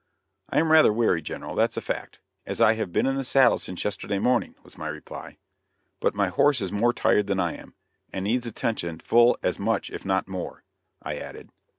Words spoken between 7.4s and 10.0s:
am, and needs attention full as much